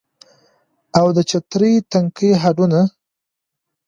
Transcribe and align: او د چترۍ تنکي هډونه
او 0.99 1.07
د 1.15 1.17
چترۍ 1.29 1.73
تنکي 1.91 2.29
هډونه 2.41 2.81